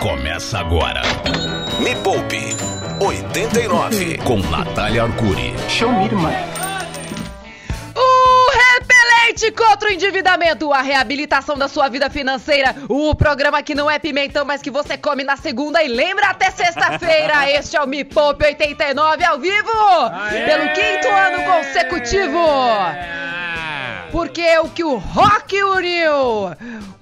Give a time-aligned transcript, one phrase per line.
[0.00, 1.02] Começa agora.
[1.78, 2.56] Me Poupe
[3.04, 5.54] 89 com Natália Arcuri.
[5.68, 6.32] Show me, irmã.
[7.94, 13.90] O repelente contra o endividamento, a reabilitação da sua vida financeira, o programa que não
[13.90, 17.50] é pimentão, mas que você come na segunda e lembra até sexta-feira.
[17.52, 19.68] Este é o Me Poupe 89 ao vivo,
[20.46, 23.29] pelo quinto ano consecutivo.
[24.10, 26.12] Porque o que o rock uniu,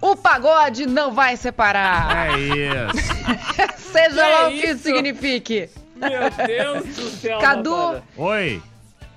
[0.01, 2.31] o pagode não vai separar.
[2.31, 3.09] É isso.
[3.93, 4.83] Seja Que lá o que isso?
[4.83, 5.71] signifique.
[5.97, 7.39] Meu Deus do céu.
[7.41, 8.03] Cadu.
[8.17, 8.63] Oi.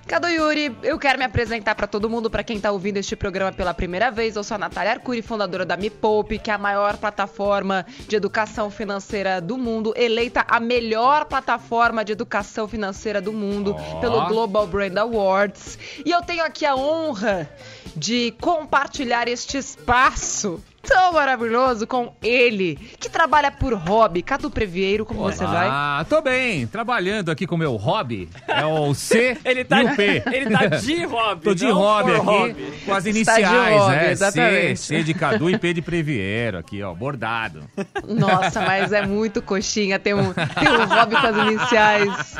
[0.07, 3.51] Cadu Yuri, eu quero me apresentar pra todo mundo, pra quem tá ouvindo este programa
[3.53, 4.35] pela primeira vez.
[4.35, 8.15] Eu sou a Natália Arcuri, fundadora da Me Poupe, que é a maior plataforma de
[8.15, 13.99] educação financeira do mundo, eleita a melhor plataforma de educação financeira do mundo Ó.
[14.01, 15.77] pelo Global Brand Awards.
[16.03, 17.47] E eu tenho aqui a honra
[17.95, 24.21] de compartilhar este espaço tão maravilhoso com ele, que trabalha por hobby.
[24.21, 25.67] Cadu Previeiro, como você vai?
[25.69, 26.67] Ah, tô bem.
[26.67, 28.29] Trabalhando aqui com o meu hobby.
[28.47, 30.23] É o C Ele tá, e o P.
[30.31, 31.43] ele tá de hobby.
[31.43, 32.73] Tô de não hobby aqui hobby.
[32.85, 34.05] com as iniciais, hobby, né?
[34.05, 34.79] C, exatamente.
[34.79, 37.63] C de Cadu e P de Previero aqui, ó, bordado.
[38.07, 42.35] Nossa, mas é muito coxinha ter um, ter um hobby com as iniciais.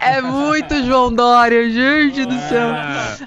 [0.00, 2.68] É muito João Dória, gente do céu.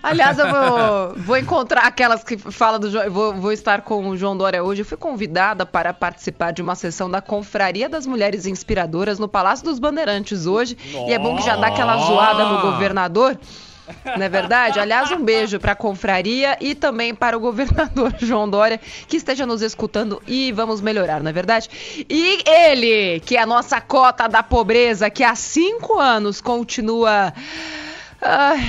[0.03, 3.09] Aliás, eu vou, vou encontrar aquelas que falam do João.
[3.12, 4.82] Vou, vou estar com o João Dória hoje.
[4.82, 9.66] Eu fui convidada para participar de uma sessão da Confraria das Mulheres Inspiradoras no Palácio
[9.66, 10.78] dos Bandeirantes hoje.
[11.08, 13.38] E é bom que já dá aquela zoada no governador.
[14.06, 14.80] Não é verdade?
[14.80, 19.46] Aliás, um beijo para a confraria e também para o governador João Dória, que esteja
[19.46, 21.70] nos escutando e vamos melhorar, não é verdade?
[22.09, 27.34] E ele, que é a nossa cota da pobreza, que há cinco anos continua
[28.22, 28.59] ai,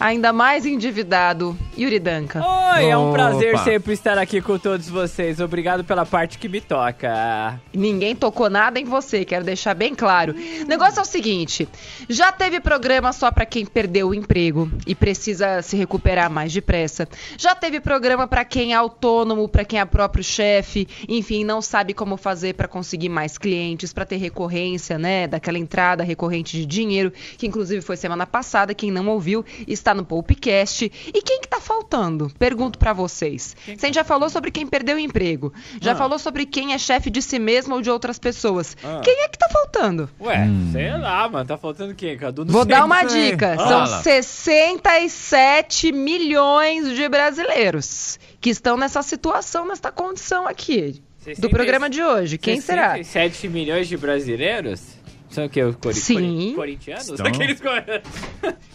[0.00, 2.42] ainda mais endividado, Yuri Danca.
[2.44, 5.40] Oi, é um prazer sempre estar aqui com todos vocês.
[5.40, 7.60] Obrigado pela parte que me toca.
[7.72, 10.34] Ninguém tocou nada em você, quero deixar bem claro.
[10.62, 11.68] O negócio é o seguinte:
[12.08, 17.08] já teve programa só pra quem perdeu o emprego e precisa se recuperar mais depressa.
[17.36, 21.92] Já teve programa pra quem é autônomo, pra quem é próprio chefe, enfim, não sabe
[21.92, 27.12] como fazer pra conseguir mais clientes, pra ter recorrência, né, daquela entrada recorrente de dinheiro,
[27.36, 30.84] que inclusive foi semana passada, quem não ouviu está no Poupecast.
[31.08, 32.30] E quem que tá faltando?
[32.38, 33.56] Pergunto pra vocês.
[33.76, 37.20] Você já falou sobre quem perdeu o emprego, já falou sobre quem é chefe de
[37.20, 38.76] si mesmo ou de outras pessoas.
[38.84, 39.00] Ah.
[39.04, 40.08] Quem é que tá faltando?
[40.20, 41.44] Ué, sei lá, mano.
[41.46, 42.44] Tá faltando quem, Cadu?
[42.44, 43.56] Não Vou dar uma dica.
[43.56, 43.86] Fala.
[43.86, 51.02] São 67 milhões de brasileiros que estão nessa situação, nessa condição aqui.
[51.18, 52.36] Do 60 programa de hoje.
[52.36, 52.94] Quem será?
[52.96, 54.82] 67 milhões de brasileiros?
[55.30, 55.62] São o que?
[55.62, 56.14] Os cori Sim.
[56.16, 57.08] cori- corintianos?
[57.08, 57.26] Estão.
[57.26, 57.60] Aqueles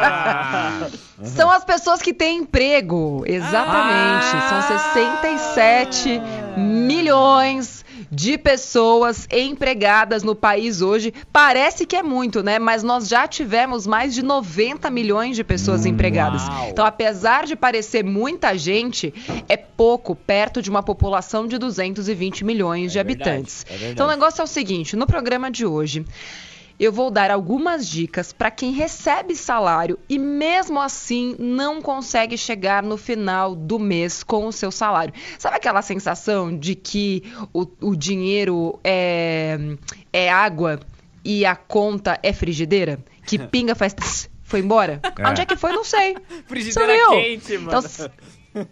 [1.24, 3.24] São as pessoas que têm emprego.
[3.26, 4.32] Exatamente.
[4.50, 6.22] São 67
[6.58, 7.83] milhões
[8.14, 11.12] de pessoas empregadas no país hoje.
[11.32, 12.60] Parece que é muito, né?
[12.60, 16.48] Mas nós já tivemos mais de 90 milhões de pessoas empregadas.
[16.48, 16.70] uau.
[16.70, 19.14] Então, apesar de parecer muita gente,
[19.50, 23.66] é pouco perto de uma população de 220 milhões de É verdade, habitantes.
[23.70, 26.06] é então, o negócio é o seguinte: no programa de hoje.
[26.80, 32.82] Eu vou dar algumas dicas para quem recebe salário e mesmo assim não consegue chegar
[32.84, 35.14] no final do mês com o seu salário.
[35.38, 37.24] Sabe aquela sensação de que
[37.54, 39.58] o, o dinheiro é,
[40.12, 40.80] é água
[41.24, 43.00] e a conta é frigideira?
[43.26, 43.94] Que pinga faz.
[43.94, 45.00] tss, Foi embora?
[45.18, 45.30] É.
[45.30, 45.72] Onde é que foi?
[45.72, 46.18] Não sei.
[46.48, 47.22] Frigideira Sumiu.
[47.22, 47.80] quente, mano.
[47.80, 48.10] Então,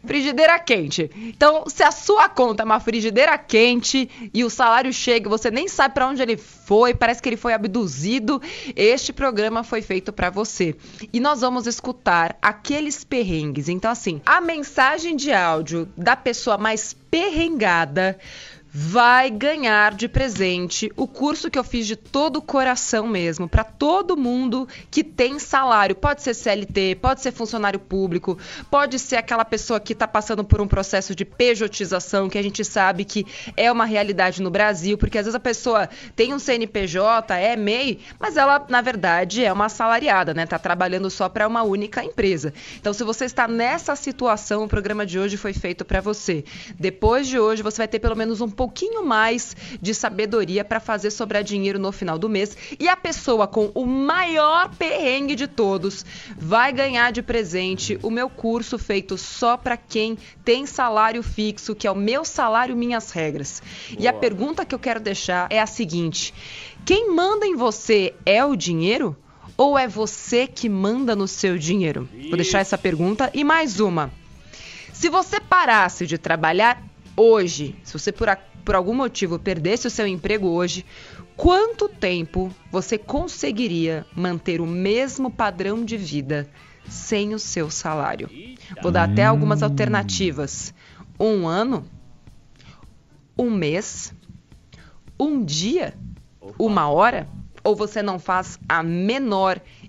[0.06, 1.10] frigideira quente.
[1.16, 5.68] Então, se a sua conta é uma frigideira quente e o salário chega, você nem
[5.68, 8.42] sabe pra onde ele foi, parece que ele foi abduzido,
[8.76, 10.76] este programa foi feito pra você.
[11.12, 13.70] E nós vamos escutar aqueles perrengues.
[13.70, 18.18] Então, assim, a mensagem de áudio da pessoa mais perrengada
[18.74, 23.66] vai ganhar de presente o curso que eu fiz de todo o coração mesmo, para
[23.66, 25.94] todo mundo que tem salário.
[25.96, 28.38] Pode ser CLT, pode ser funcionário público,
[28.70, 32.64] pode ser aquela pessoa que está passando por um processo de pejotização, que a gente
[32.64, 33.26] sabe que
[33.58, 38.00] é uma realidade no Brasil, porque às vezes a pessoa tem um CNPJ, é MEI,
[38.18, 40.46] mas ela, na verdade, é uma assalariada, né?
[40.46, 42.54] Tá trabalhando só para uma única empresa.
[42.80, 46.46] Então, se você está nessa situação, o programa de hoje foi feito para você.
[46.80, 51.10] Depois de hoje, você vai ter pelo menos um pouquinho mais de sabedoria para fazer
[51.10, 52.56] sobrar dinheiro no final do mês.
[52.80, 56.06] E a pessoa com o maior perrengue de todos
[56.38, 60.16] vai ganhar de presente o meu curso feito só para quem
[60.46, 63.64] tem salário fixo, que é o meu salário, minhas regras.
[63.98, 64.22] E a Boa.
[64.22, 66.32] pergunta que eu quero deixar é a seguinte:
[66.86, 69.18] quem manda em você é o dinheiro?
[69.58, 72.08] Ou é você que manda no seu dinheiro?
[72.30, 74.12] Vou deixar essa pergunta e mais uma.
[74.94, 79.92] Se você parasse de trabalhar hoje, se você por, a, por algum motivo perdesse o
[79.92, 80.86] seu emprego hoje,
[81.36, 86.50] quanto tempo você conseguiria manter o mesmo padrão de vida
[86.88, 88.30] sem o seu salário?
[88.82, 90.74] Vou dar até algumas alternativas.
[91.20, 91.86] Um ano?
[93.38, 94.14] Um mês?
[95.20, 95.94] Um dia?
[96.58, 97.28] Uma hora?
[97.64, 99.81] Ou você não faz a menor ideia.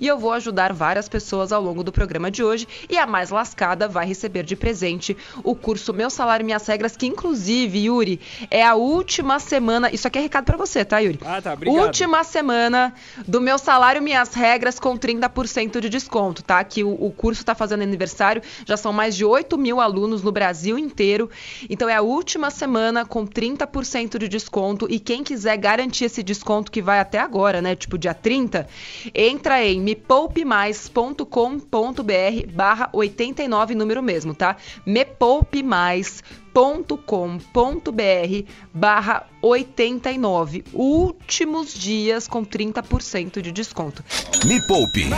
[0.00, 3.30] E eu vou ajudar várias pessoas ao longo do programa de hoje e a mais
[3.30, 8.20] lascada vai receber de presente o curso Meu Salário e Minhas Regras, que inclusive, Yuri,
[8.50, 11.18] é a última semana, isso aqui é recado para você, tá, Yuri?
[11.24, 11.82] Ah, tá, obrigado.
[11.82, 12.92] Última semana
[13.26, 16.62] do Meu Salário Minhas Regras com 30% de desconto, tá?
[16.62, 20.32] Que o, o curso tá fazendo aniversário, já são mais de 8 mil alunos no
[20.32, 21.30] Brasil inteiro,
[21.68, 26.70] então é a última semana com 30% de desconto e quem quiser garantir esse desconto
[26.70, 28.68] que vai até agora, né, tipo dia 30,
[29.14, 34.56] entra em mepoupemais.com.br barra 89, número mesmo, tá?
[36.54, 40.64] mepoupemais.com.br barra 89.
[40.72, 44.04] Últimos dias com 30% de desconto.
[44.46, 45.10] Me Poupe.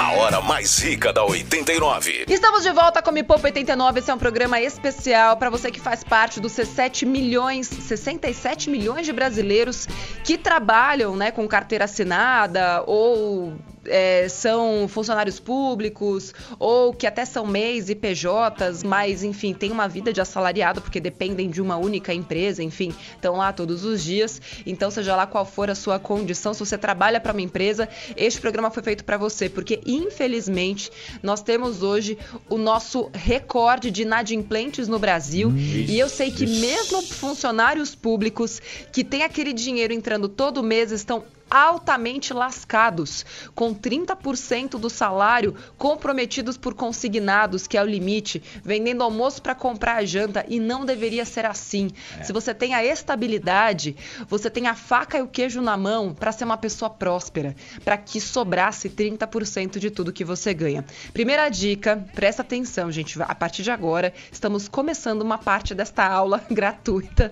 [0.00, 2.24] A hora mais rica da 89.
[2.28, 4.00] Estamos de volta com Me Poupa 89.
[4.00, 9.06] Esse é um programa especial para você que faz parte dos 67 milhões, 67 milhões
[9.06, 9.86] de brasileiros
[10.24, 13.52] que trabalham, né, com carteira assinada ou
[13.86, 19.88] é, são funcionários públicos ou que até são MEIs e PJs, mas enfim, tem uma
[19.88, 24.40] vida de assalariado porque dependem de uma única empresa, enfim, estão lá todos os dias.
[24.66, 28.40] Então, seja lá qual for a sua condição, se você trabalha para uma empresa, este
[28.40, 30.90] programa foi feito para você, porque infelizmente
[31.22, 32.18] nós temos hoje
[32.48, 38.60] o nosso recorde de inadimplentes no Brasil hum, e eu sei que mesmo funcionários públicos
[38.92, 46.56] que têm aquele dinheiro entrando todo mês estão altamente lascados, com 30% do salário comprometidos
[46.56, 51.26] por consignados, que é o limite, vendendo almoço para comprar a janta e não deveria
[51.26, 51.90] ser assim.
[52.18, 52.22] É.
[52.24, 53.94] Se você tem a estabilidade,
[54.26, 57.98] você tem a faca e o queijo na mão para ser uma pessoa próspera, para
[57.98, 60.86] que sobrasse 30% de tudo que você ganha.
[61.12, 66.42] Primeira dica, presta atenção, gente, a partir de agora estamos começando uma parte desta aula
[66.50, 67.30] gratuita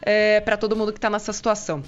[0.00, 1.82] é, para todo mundo que está nessa situação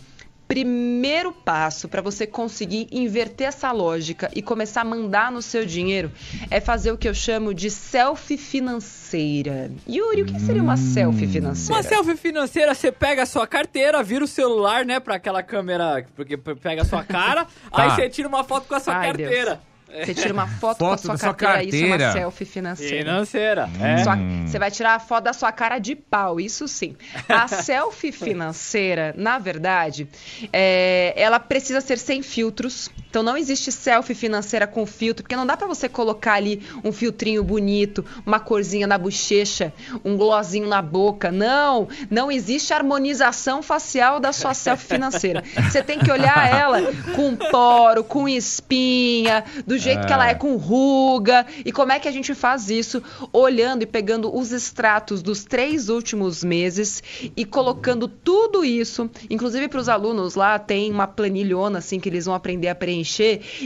[0.53, 6.13] primeiro passo para você conseguir inverter essa lógica e começar a mandar no seu dinheiro
[6.51, 9.71] é fazer o que eu chamo de selfie financeira.
[9.89, 10.77] Yuri, o que seria uma hum.
[10.77, 11.75] selfie financeira?
[11.75, 16.05] Uma selfie financeira, você pega a sua carteira, vira o celular, né, para aquela câmera,
[16.15, 17.85] porque pega a sua cara, tá.
[17.85, 19.55] aí você tira uma foto com a sua Ai, carteira.
[19.55, 19.72] Deus.
[19.93, 23.05] Você tira uma foto, foto com a sua carteira, carteira, isso é uma selfie financeira.
[23.05, 24.05] Financeira, é.
[24.05, 24.17] Sua,
[24.47, 26.97] você vai tirar a foto da sua cara de pau, isso sim.
[27.29, 30.09] A selfie financeira, na verdade,
[30.53, 32.91] é, ela precisa ser sem filtros.
[33.13, 36.91] Então não existe selfie financeira com filtro, porque não dá para você colocar ali um
[36.91, 39.71] filtrinho bonito, uma corzinha na bochecha,
[40.03, 41.31] um glossinho na boca.
[41.31, 45.45] Não, não existe harmonização facial da sua selfie financeira.
[45.71, 46.81] Você tem que olhar ela
[47.15, 50.07] com poro, com espinha, do jeito é.
[50.07, 51.45] que ela é com ruga.
[51.67, 53.03] E como é que a gente faz isso?
[53.31, 57.03] Olhando e pegando os extratos dos três últimos meses
[57.37, 62.25] e colocando tudo isso, inclusive para os alunos lá, tem uma planilhona assim que eles
[62.25, 63.02] vão aprender a preencher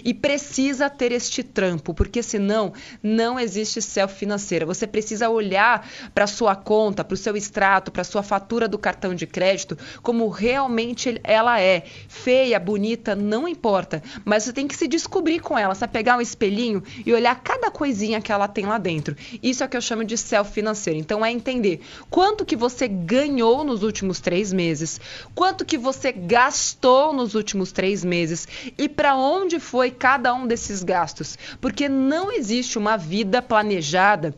[0.04, 2.72] e precisa ter este trampo, porque senão
[3.02, 4.64] não existe self financeira.
[4.66, 9.14] Você precisa olhar para sua conta, para o seu extrato, para sua fatura do cartão
[9.14, 11.84] de crédito como realmente ela é.
[12.08, 15.92] Feia, bonita, não importa, mas você tem que se descobrir com ela, sabe?
[15.92, 19.16] pegar um espelhinho e olhar cada coisinha que ela tem lá dentro.
[19.42, 20.98] Isso é o que eu chamo de self financeiro.
[20.98, 25.00] Então é entender quanto que você ganhou nos últimos três meses,
[25.34, 29.25] quanto que você gastou nos últimos três meses e para onde
[29.60, 31.36] foi cada um desses gastos.
[31.60, 34.34] Porque não existe uma vida planejada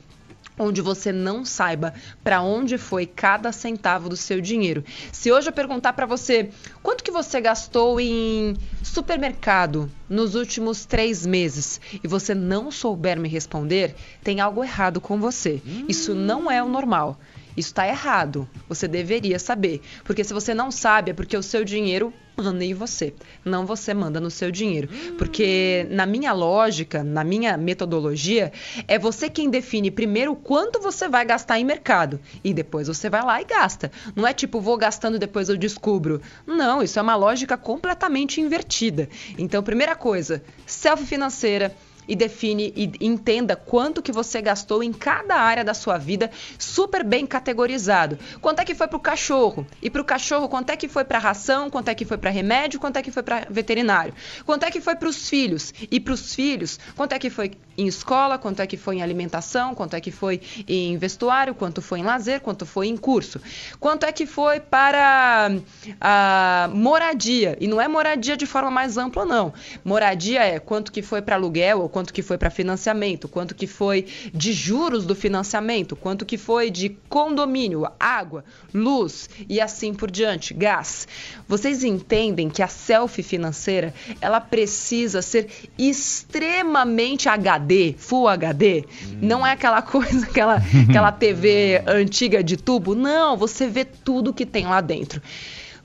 [0.59, 4.85] onde você não saiba para onde foi cada centavo do seu dinheiro.
[5.13, 6.51] Se hoje eu perguntar para você
[6.83, 13.29] quanto que você gastou em supermercado nos últimos três meses e você não souber me
[13.29, 15.63] responder, tem algo errado com você.
[15.89, 17.19] Isso não é o normal.
[17.59, 18.49] Isso está errado.
[18.69, 19.81] Você deveria saber.
[20.05, 23.13] Porque se você não sabe, é porque o seu dinheiro manda em você.
[23.45, 24.89] Não você manda no seu dinheiro.
[25.19, 28.53] Porque, na minha lógica, na minha metodologia,
[28.87, 32.21] é você quem define primeiro quanto você vai gastar em mercado.
[32.45, 33.91] E depois você vai lá e gasta.
[34.15, 36.23] Não é tipo, vou gastando depois eu descubro.
[36.47, 39.09] Não, isso é uma lógica completamente invertida.
[39.37, 41.75] Então, primeira coisa, self financeira
[42.09, 47.05] e define e entenda quanto que você gastou em cada área da sua vida, super
[47.05, 48.19] bem categorizado.
[48.41, 49.67] Quanto é que foi para o cachorro?
[49.83, 51.69] E para o cachorro, quanto é que foi para ração?
[51.69, 52.81] Quanto é que foi para remédio?
[52.81, 54.15] Quanto é que foi para veterinário?
[54.47, 55.75] Quanto é que foi para os filhos?
[55.91, 59.03] E para os filhos, quanto é que foi em escola, quanto é que foi em
[59.03, 63.41] alimentação, quanto é que foi em vestuário, quanto foi em lazer, quanto foi em curso.
[63.79, 65.53] Quanto é que foi para
[66.01, 67.57] a moradia.
[67.61, 69.55] E não é moradia de forma mais ampla, não.
[69.85, 73.69] Moradia é quanto que foi para aluguel ou quanto que foi para financiamento, quanto que
[73.69, 78.45] foi de juros do financiamento, quanto que foi de condomínio, água,
[78.75, 81.07] luz e assim por diante, gás.
[81.47, 87.68] Vocês entendem que a selfie financeira, ela precisa ser extremamente HD,
[87.99, 88.85] Full HD.
[88.87, 89.19] Hum.
[89.23, 92.95] Não é aquela coisa, aquela, aquela TV antiga de tubo.
[92.95, 95.21] Não, você vê tudo que tem lá dentro.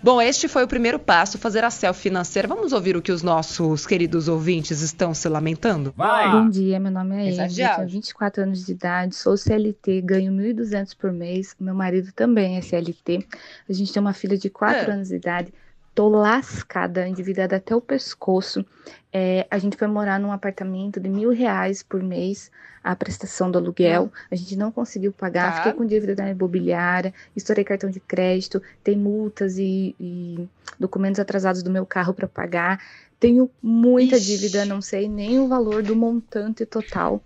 [0.04, 2.46] Bom, este foi o primeiro passo, fazer a selfie financeira.
[2.46, 5.94] Vamos ouvir o que os nossos queridos ouvintes estão se lamentando?
[5.96, 6.30] Vai!
[6.30, 10.94] Bom dia, meu nome é Ed, tenho 24 anos de idade, sou CLT, ganho 1.200
[10.98, 13.26] por mês, meu marido também é CLT.
[13.70, 14.94] A gente tem uma filha de 4 é.
[14.94, 15.54] anos de idade,
[15.94, 18.66] tô lascada, endividada até o pescoço.
[19.12, 22.52] É, a gente foi morar num apartamento de mil reais por mês,
[22.84, 24.12] a prestação do aluguel.
[24.32, 25.58] A gente não conseguiu pagar, tá.
[25.58, 30.48] fiquei com dívida da imobiliária, estourei cartão de crédito, tem multas e, e
[30.80, 32.84] documentos atrasados do meu carro para pagar.
[33.20, 34.26] Tenho muita Ixi.
[34.26, 37.24] dívida, não sei nem o valor do montante total.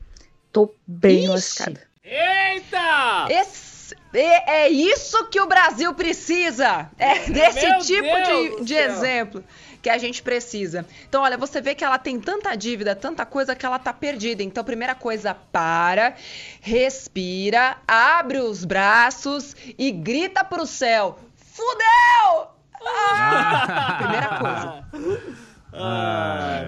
[0.52, 1.28] Tô bem Ixi.
[1.28, 1.82] lascada.
[2.04, 3.28] Eita!
[3.30, 3.67] Esse,
[4.14, 6.90] é, é, isso que o Brasil precisa!
[6.98, 9.44] É desse Meu tipo Deus de, de exemplo
[9.82, 10.86] que a gente precisa.
[11.08, 14.44] Então, olha, você vê que ela tem tanta dívida, tanta coisa que ela tá perdida.
[14.44, 16.16] Então, primeira coisa, para,
[16.60, 22.48] respira, abre os braços e grita pro céu: Fudeu!
[22.90, 23.98] Ah!
[23.98, 25.47] primeira coisa.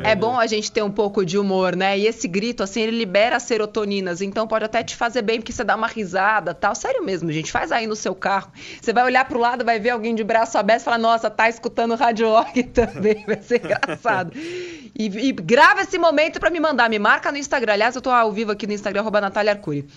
[0.03, 1.97] É bom a gente ter um pouco de humor, né?
[1.97, 5.63] E esse grito, assim, ele libera serotoninas, então pode até te fazer bem, porque você
[5.63, 6.75] dá uma risada tal.
[6.75, 8.51] Sério mesmo, gente, faz aí no seu carro.
[8.81, 11.49] Você vai olhar pro lado, vai ver alguém de braço aberto e falar, nossa, tá
[11.49, 14.31] escutando Rádio Org também, vai ser engraçado.
[14.35, 17.73] E, e, grava esse momento para me mandar, me marca no Instagram.
[17.73, 19.87] Aliás, eu tô ao vivo aqui no Instagram, arroba Natália Arcuri.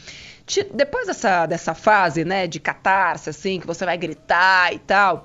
[0.74, 5.24] Depois dessa, dessa fase, né, de catarse, assim, que você vai gritar e tal,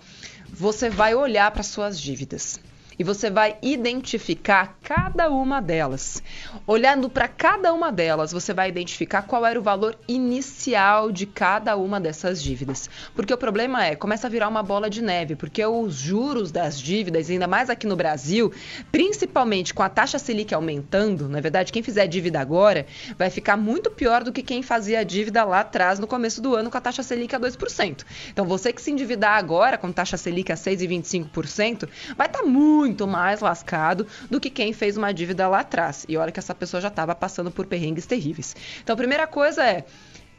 [0.49, 2.59] você vai olhar para suas dívidas
[2.99, 6.21] e você vai identificar cada uma delas.
[6.65, 11.75] Olhando para cada uma delas, você vai identificar qual era o valor inicial de cada
[11.77, 12.89] uma dessas dívidas.
[13.15, 16.79] Porque o problema é, começa a virar uma bola de neve, porque os juros das
[16.79, 18.51] dívidas, ainda mais aqui no Brasil,
[18.91, 22.85] principalmente com a taxa Selic aumentando, na é verdade, quem fizer dívida agora
[23.17, 26.71] vai ficar muito pior do que quem fazia dívida lá atrás no começo do ano
[26.71, 28.05] com a taxa Selic a 2%.
[28.31, 32.86] Então, você que se endividar agora com taxa Selic a 6,25%, vai estar tá muito
[32.87, 36.05] muito mais lascado do que quem fez uma dívida lá atrás.
[36.07, 38.55] E olha que essa pessoa já estava passando por perrengues terríveis.
[38.81, 39.83] Então, a primeira coisa é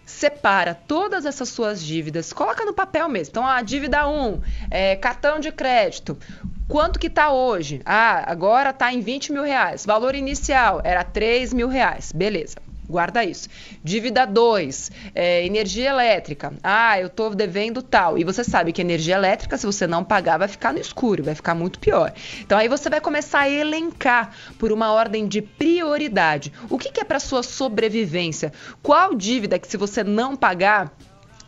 [0.05, 3.33] separa todas essas suas dívidas, coloca no papel mesmo.
[3.33, 4.41] Então, a dívida 1,
[4.71, 6.19] é, cartão de crédito.
[6.67, 7.83] Quanto que tá hoje?
[7.85, 9.85] Ah, agora tá em 20 mil reais.
[9.85, 12.11] Valor inicial era 3 mil reais.
[12.13, 12.68] Beleza.
[12.89, 13.51] Guarda isso.
[13.85, 16.55] Dívida 2, é, energia elétrica.
[16.63, 18.17] Ah, eu estou devendo tal.
[18.17, 21.35] E você sabe que energia elétrica, se você não pagar, vai ficar no escuro, vai
[21.35, 22.15] ficar muito pior.
[22.41, 26.51] Então aí você vai começar a elencar por uma ordem de prioridade.
[26.71, 28.53] O que, que é para sua sobrevivência?
[28.83, 30.91] Qual dívida que se você não pagar,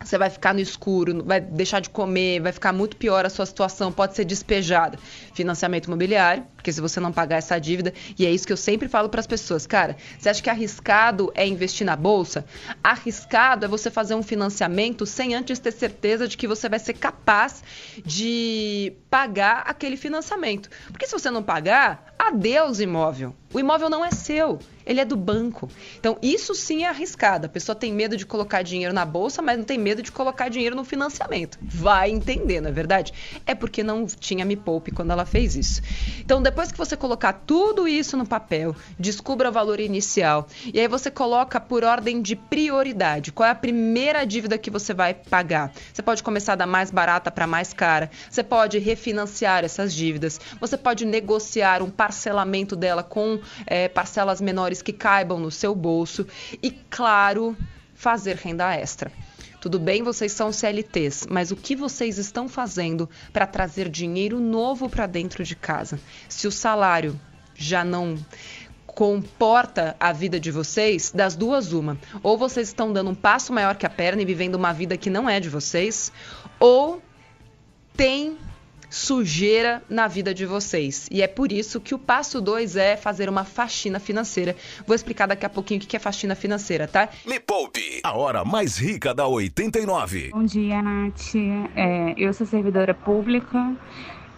[0.02, 3.44] você vai ficar no escuro, vai deixar de comer, vai ficar muito pior a sua
[3.44, 4.98] situação, pode ser despejada.
[5.34, 8.88] Financiamento imobiliário, porque se você não pagar essa dívida, e é isso que eu sempre
[8.88, 12.44] falo para as pessoas, cara, você acha que arriscado é investir na bolsa?
[12.82, 16.94] Arriscado é você fazer um financiamento sem antes ter certeza de que você vai ser
[16.94, 17.62] capaz
[18.04, 20.70] de pagar aquele financiamento.
[20.88, 23.34] Porque se você não pagar, adeus imóvel.
[23.52, 24.58] O imóvel não é seu,
[24.90, 25.70] ele é do banco.
[26.00, 27.46] Então, isso sim é arriscado.
[27.46, 30.48] A pessoa tem medo de colocar dinheiro na bolsa, mas não tem medo de colocar
[30.48, 31.58] dinheiro no financiamento.
[31.62, 33.12] Vai entender, não é verdade?
[33.46, 35.80] É porque não tinha Me Poupe quando ela fez isso.
[36.18, 40.48] Então, depois que você colocar tudo isso no papel, descubra o valor inicial.
[40.74, 43.30] E aí você coloca por ordem de prioridade.
[43.30, 45.72] Qual é a primeira dívida que você vai pagar?
[45.92, 48.10] Você pode começar da mais barata para mais cara.
[48.28, 50.40] Você pode refinanciar essas dívidas.
[50.60, 56.26] Você pode negociar um parcelamento dela com é, parcelas menores que caibam no seu bolso
[56.62, 57.56] e, claro,
[57.94, 59.10] fazer renda extra.
[59.60, 64.88] Tudo bem, vocês são CLTs, mas o que vocês estão fazendo para trazer dinheiro novo
[64.88, 66.00] para dentro de casa?
[66.28, 67.20] Se o salário
[67.54, 68.16] já não
[68.86, 71.98] comporta a vida de vocês, das duas uma.
[72.22, 75.10] Ou vocês estão dando um passo maior que a perna e vivendo uma vida que
[75.10, 76.10] não é de vocês,
[76.58, 77.02] ou
[77.94, 78.38] tem
[78.90, 81.08] sujeira na vida de vocês.
[81.10, 84.56] E é por isso que o passo 2 é fazer uma faxina financeira.
[84.86, 87.08] Vou explicar daqui a pouquinho o que é faxina financeira, tá?
[87.24, 90.30] Me Poupe, a hora mais rica da 89.
[90.32, 91.34] Bom dia, Nath.
[91.76, 93.76] É, eu sou servidora pública.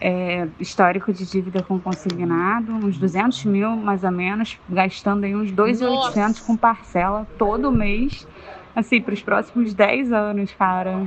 [0.03, 5.53] é, histórico de dívida com consignado, uns 200 mil mais ou menos, gastando aí uns
[5.53, 8.27] 2.800 com parcela todo mês,
[8.75, 11.07] assim, para os próximos 10 anos, cara.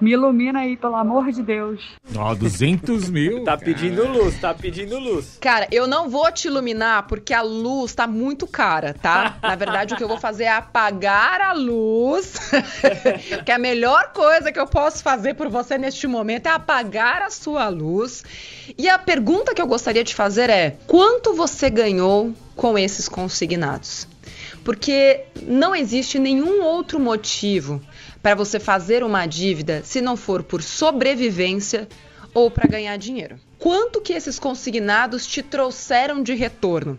[0.00, 1.80] Me ilumina aí, pelo amor de Deus.
[2.14, 3.44] Ó, oh, 200 mil.
[3.44, 5.38] tá pedindo luz, tá pedindo luz.
[5.40, 9.38] Cara, eu não vou te iluminar porque a luz tá muito cara, tá?
[9.42, 12.34] Na verdade, o que eu vou fazer é apagar a luz.
[13.44, 17.30] que a melhor coisa que eu posso fazer por você neste momento é apagar a
[17.30, 18.24] sua luz.
[18.76, 24.06] E a pergunta que eu gostaria de fazer é: quanto você ganhou com esses consignados?
[24.64, 27.80] Porque não existe nenhum outro motivo
[28.26, 31.86] para você fazer uma dívida se não for por sobrevivência
[32.34, 33.38] ou para ganhar dinheiro.
[33.56, 36.98] Quanto que esses consignados te trouxeram de retorno?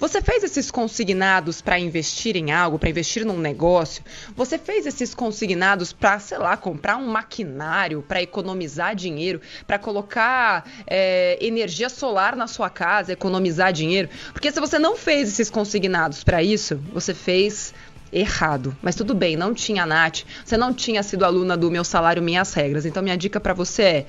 [0.00, 4.02] Você fez esses consignados para investir em algo, para investir num negócio?
[4.34, 10.68] Você fez esses consignados para, sei lá, comprar um maquinário, para economizar dinheiro, para colocar
[10.88, 14.08] é, energia solar na sua casa, economizar dinheiro?
[14.32, 17.72] Porque se você não fez esses consignados para isso, você fez
[18.14, 18.74] errado.
[18.80, 22.54] Mas tudo bem, não tinha Nath, você não tinha sido aluna do Meu Salário Minhas
[22.54, 22.86] Regras.
[22.86, 24.06] Então minha dica para você é: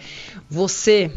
[0.49, 1.11] você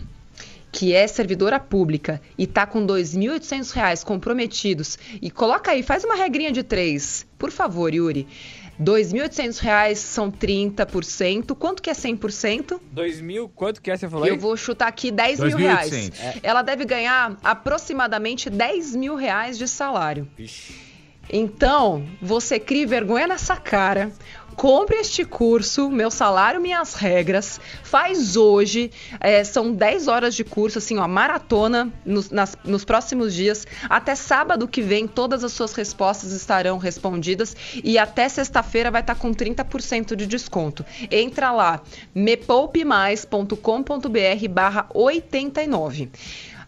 [0.72, 6.14] que é servidora pública e tá com R$ 2.800 comprometidos e coloca aí, faz uma
[6.14, 8.26] regrinha de três, por favor, Yuri.
[8.78, 11.56] R$ 2.800 são 30%.
[11.56, 12.80] Quanto que é 100%?
[12.92, 14.30] 2 mil, quanto que é, você falou aí?
[14.30, 15.92] Eu vou chutar aqui 10 mil reais.
[16.20, 16.34] É.
[16.44, 20.28] Ela deve ganhar aproximadamente 10 mil reais de salário.
[20.36, 20.87] Vixe.
[21.30, 24.12] Então, você crie vergonha nessa cara.
[24.58, 27.60] Compre este curso, Meu Salário, Minhas Regras.
[27.84, 28.90] Faz hoje.
[29.20, 33.64] É, são 10 horas de curso, assim, ó, maratona nos, nas, nos próximos dias.
[33.88, 37.54] Até sábado que vem, todas as suas respostas estarão respondidas.
[37.84, 40.84] E até sexta-feira vai estar com 30% de desconto.
[41.08, 41.80] Entra lá,
[42.12, 46.10] mepoupemais.com.br barra 89.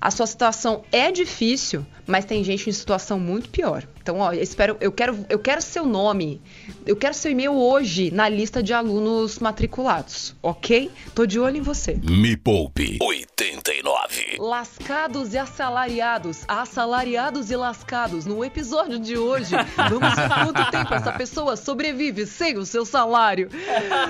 [0.01, 3.87] A sua situação é difícil, mas tem gente em situação muito pior.
[4.03, 6.41] Então, ó, eu espero, eu quero, eu quero seu nome,
[6.85, 10.91] eu quero seu e-mail hoje na lista de alunos matriculados, ok?
[11.15, 11.99] Tô de olho em você.
[12.03, 14.39] Me Poupe 89.
[14.39, 18.27] Lascados e assalariados, assalariados e lascados.
[18.27, 23.49] No episódio de hoje, vamos ver quanto tempo essa pessoa sobrevive sem o seu salário.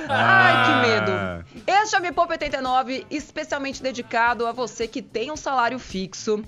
[0.09, 1.63] Ai, que medo.
[1.67, 6.43] Este é o Me Poupe 89, especialmente dedicado a você que tem um salário fixo.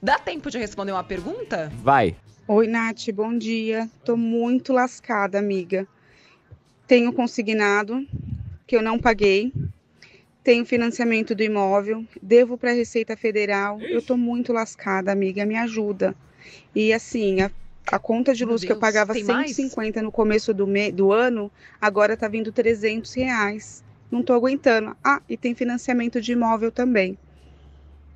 [0.00, 1.72] Dá tempo de responder uma pergunta?
[1.82, 2.14] Vai.
[2.46, 3.90] Oi, Nath, bom dia.
[4.04, 5.88] Tô muito lascada, amiga.
[6.86, 8.06] Tenho consignado
[8.64, 9.52] que eu não paguei.
[10.44, 13.80] Tenho financiamento do imóvel, devo para a Receita Federal.
[13.82, 16.14] Eu tô muito lascada, amiga, me ajuda.
[16.72, 17.50] E assim, a,
[17.90, 20.04] a conta de luz Deus, que eu pagava 150 mais?
[20.04, 23.84] no começo do, me, do ano, agora tá vindo 300 reais.
[24.10, 24.96] Não tô aguentando.
[25.02, 27.18] Ah, e tem financiamento de imóvel também.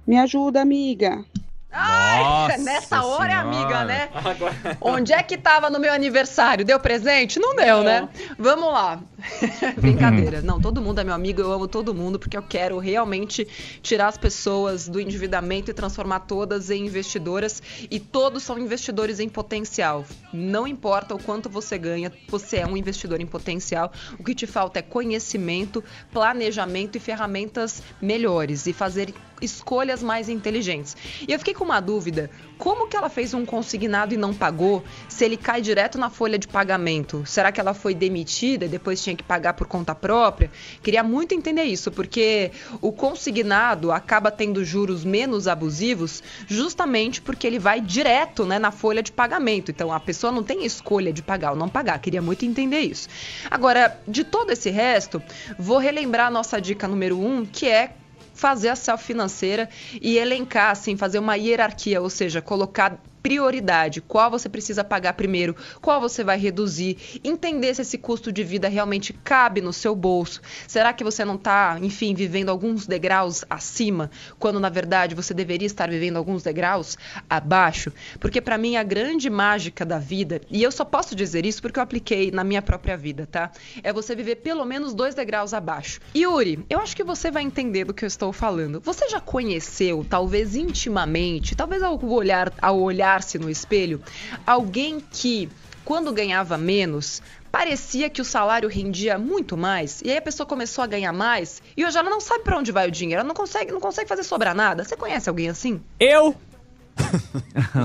[0.06, 1.24] Me ajuda, amiga.
[1.72, 4.08] Ai, nessa hora é amiga, né?
[4.14, 4.54] Agora...
[4.80, 6.64] Onde é que tava no meu aniversário?
[6.64, 7.40] Deu presente?
[7.40, 7.84] Não deu, Não.
[7.84, 8.08] né?
[8.38, 9.00] Vamos lá.
[9.80, 10.42] Brincadeira.
[10.42, 13.46] Não, todo mundo é meu amigo, eu amo todo mundo, porque eu quero realmente
[13.82, 17.62] tirar as pessoas do endividamento e transformar todas em investidoras.
[17.90, 20.04] E todos são investidores em potencial.
[20.32, 23.92] Não importa o quanto você ganha, você é um investidor em potencial.
[24.18, 25.82] O que te falta é conhecimento,
[26.12, 28.66] planejamento e ferramentas melhores.
[28.66, 30.96] E fazer escolhas mais inteligentes.
[31.26, 34.84] E eu fiquei com uma dúvida: como que ela fez um consignado e não pagou
[35.08, 37.24] se ele cai direto na folha de pagamento?
[37.26, 40.50] Será que ela foi demitida e depois tinha que pagar por conta própria?
[40.82, 47.58] Queria muito entender isso, porque o consignado acaba tendo juros menos abusivos justamente porque ele
[47.58, 49.70] vai direto né, na folha de pagamento.
[49.70, 51.98] Então a pessoa não tem escolha de pagar ou não pagar.
[51.98, 53.08] Queria muito entender isso.
[53.50, 55.22] Agora, de todo esse resto,
[55.58, 57.94] vou relembrar a nossa dica número um, que é
[58.34, 59.68] fazer a self financeira
[60.00, 65.54] e elencar, assim, fazer uma hierarquia, ou seja, colocar prioridade, qual você precisa pagar primeiro,
[65.80, 70.40] qual você vai reduzir, entender se esse custo de vida realmente cabe no seu bolso.
[70.66, 75.66] Será que você não está, enfim, vivendo alguns degraus acima, quando na verdade você deveria
[75.66, 76.98] estar vivendo alguns degraus
[77.30, 77.92] abaixo?
[78.18, 81.78] Porque para mim a grande mágica da vida, e eu só posso dizer isso porque
[81.78, 83.52] eu apliquei na minha própria vida, tá?
[83.82, 86.00] É você viver pelo menos dois degraus abaixo.
[86.16, 88.80] Yuri, eu acho que você vai entender do que eu estou falando.
[88.80, 94.00] Você já conheceu, talvez intimamente, talvez ao olhar, ao olhar olhar-se no espelho,
[94.46, 95.48] alguém que,
[95.84, 97.20] quando ganhava menos,
[97.50, 101.62] parecia que o salário rendia muito mais, e aí a pessoa começou a ganhar mais,
[101.76, 104.08] e hoje ela não sabe para onde vai o dinheiro, ela não consegue, não consegue
[104.08, 104.84] fazer sobrar nada.
[104.84, 105.80] Você conhece alguém assim?
[106.00, 106.34] Eu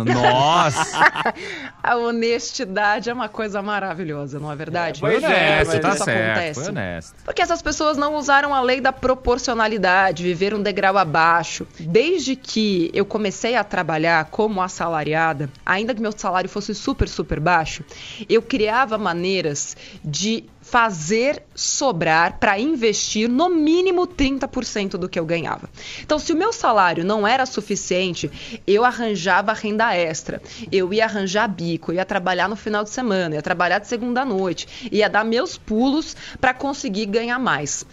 [0.06, 1.34] Nossa!
[1.84, 4.98] a honestidade é uma coisa maravilhosa, não é verdade?
[4.98, 6.32] É, foi honesto, é, tá certo.
[6.32, 6.60] Acontece.
[6.60, 7.16] Foi honesto.
[7.24, 11.68] Porque essas pessoas não usaram a lei da proporcionalidade, viveram um degrau abaixo.
[11.80, 17.40] Desde que eu comecei a trabalhar como assalariada, ainda que meu salário fosse super, super
[17.40, 17.84] baixo,
[18.30, 25.70] eu criava maneiras de fazer sobrar para investir no mínimo 30% do que eu ganhava.
[26.02, 28.30] Então, se o meu salário não era suficiente,
[28.68, 29.07] eu arranjava
[29.54, 30.42] renda extra,
[30.72, 34.90] eu ia arranjar bico, ia trabalhar no final de semana, ia trabalhar de segunda noite,
[34.92, 37.86] ia dar meus pulos para conseguir ganhar mais.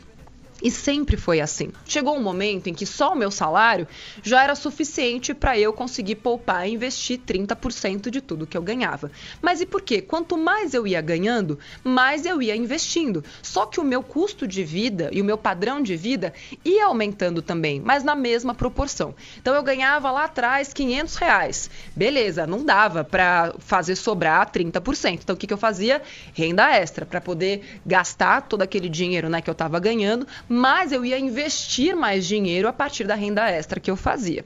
[0.64, 1.70] E sempre foi assim.
[1.84, 3.86] Chegou um momento em que só o meu salário
[4.22, 9.10] já era suficiente para eu conseguir poupar e investir 30% de tudo que eu ganhava.
[9.42, 10.00] Mas e por quê?
[10.00, 13.22] Quanto mais eu ia ganhando, mais eu ia investindo.
[13.42, 16.32] Só que o meu custo de vida e o meu padrão de vida
[16.64, 19.14] ia aumentando também, mas na mesma proporção.
[19.36, 21.70] Então eu ganhava lá atrás 500 reais.
[21.94, 25.20] Beleza, não dava para fazer sobrar 30%.
[25.22, 26.00] Então o que, que eu fazia?
[26.32, 31.04] Renda extra, para poder gastar todo aquele dinheiro né, que eu estava ganhando mas eu
[31.04, 34.44] ia investir mais dinheiro a partir da renda extra que eu fazia.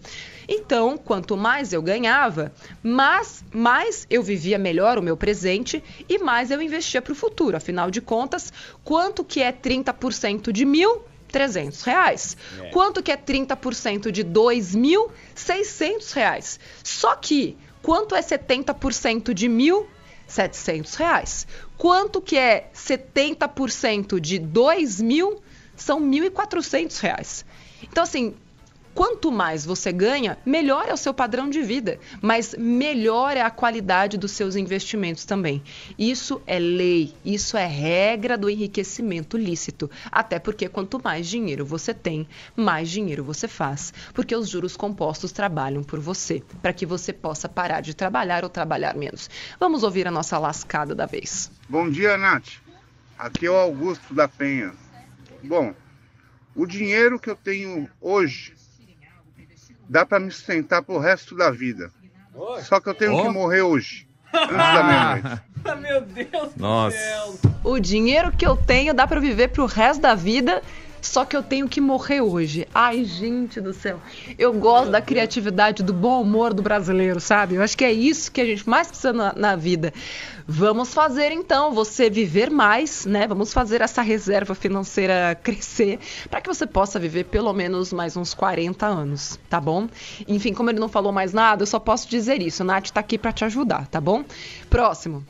[0.48, 2.50] Então, quanto mais eu ganhava,
[2.82, 7.58] mais, mais eu vivia melhor o meu presente e mais eu investia para o futuro.
[7.58, 8.50] Afinal de contas,
[8.82, 11.02] quanto que é 30% de mil?
[11.30, 12.38] 300 reais.
[12.58, 12.70] É.
[12.70, 16.58] Quanto que é 30% de 2.600 reais?
[16.82, 19.86] Só que, quanto é 70% de mil?
[20.26, 21.46] 700 reais.
[21.76, 25.42] Quanto que é 70% de 2 mil?
[25.78, 27.44] São R$ 1.400.
[27.82, 28.34] Então, assim,
[28.98, 33.50] quanto mais você ganha, melhor é o seu padrão de vida, mas melhor é a
[33.50, 35.62] qualidade dos seus investimentos também.
[35.96, 39.88] Isso é lei, isso é regra do enriquecimento lícito.
[40.10, 43.94] Até porque quanto mais dinheiro você tem, mais dinheiro você faz.
[44.12, 48.50] Porque os juros compostos trabalham por você, para que você possa parar de trabalhar ou
[48.50, 49.30] trabalhar menos.
[49.60, 51.52] Vamos ouvir a nossa lascada da vez.
[51.68, 52.48] Bom dia, Nath.
[53.16, 54.72] Aqui é o Augusto da Penha.
[55.42, 55.74] Bom,
[56.54, 58.54] o dinheiro que eu tenho hoje
[59.88, 61.90] dá para me sustentar pro resto da vida.
[62.62, 63.22] Só que eu tenho oh.
[63.22, 64.08] que morrer hoje.
[64.32, 65.42] Antes da meia-noite.
[65.80, 66.96] Meu Deus Nossa.
[66.96, 67.50] do céu.
[67.64, 70.62] O dinheiro que eu tenho dá para viver pro resto da vida
[71.00, 72.66] só que eu tenho que morrer hoje.
[72.74, 74.00] Ai, gente do céu.
[74.38, 77.54] Eu gosto da criatividade, do bom humor do brasileiro, sabe?
[77.56, 79.92] Eu acho que é isso que a gente mais precisa na, na vida.
[80.46, 83.26] Vamos fazer então você viver mais, né?
[83.28, 85.98] Vamos fazer essa reserva financeira crescer
[86.30, 89.88] para que você possa viver pelo menos mais uns 40 anos, tá bom?
[90.26, 92.64] Enfim, como ele não falou mais nada, eu só posso dizer isso.
[92.64, 94.24] Nath tá aqui para te ajudar, tá bom?
[94.70, 95.22] Próximo.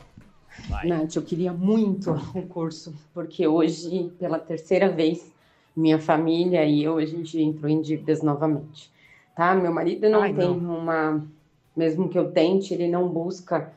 [0.69, 0.87] Vai.
[0.87, 5.33] Nath, eu queria muito o curso, porque hoje, pela terceira vez,
[5.79, 8.91] minha família e eu, a gente entrou em dívidas novamente,
[9.35, 9.55] tá?
[9.55, 10.79] Meu marido não Ai, tem não.
[10.79, 11.25] uma,
[11.77, 13.73] mesmo que eu tente, ele não busca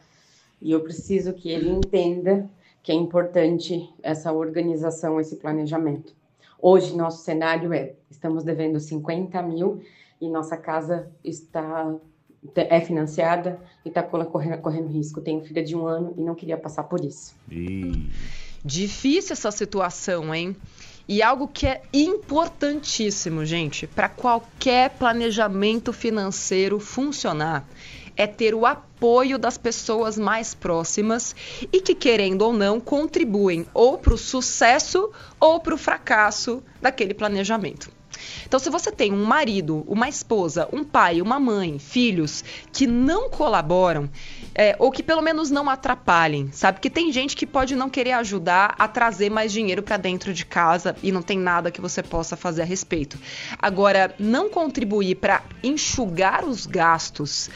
[0.59, 2.49] e eu preciso que ele entenda
[2.81, 6.13] que é importante essa organização, esse planejamento.
[6.59, 9.81] Hoje, nosso cenário é: estamos devendo 50 mil
[10.19, 11.95] e nossa casa está
[12.55, 15.21] é financiada e está correndo, correndo risco.
[15.21, 17.35] Tenho filha de um ano e não queria passar por isso.
[17.49, 18.09] E...
[18.65, 20.55] Difícil essa situação, hein?
[21.07, 27.65] E algo que é importantíssimo, gente, para qualquer planejamento financeiro funcionar,
[28.15, 31.35] é ter o apoio das pessoas mais próximas
[31.71, 37.13] e que, querendo ou não, contribuem ou para o sucesso ou para o fracasso daquele
[37.13, 38.00] planejamento.
[38.45, 43.29] Então, se você tem um marido, uma esposa, um pai, uma mãe, filhos que não
[43.29, 44.09] colaboram,
[44.53, 46.79] é, ou que pelo menos não atrapalhem, sabe?
[46.79, 50.45] Que tem gente que pode não querer ajudar a trazer mais dinheiro para dentro de
[50.45, 53.17] casa e não tem nada que você possa fazer a respeito.
[53.57, 57.49] Agora, não contribuir para enxugar os gastos,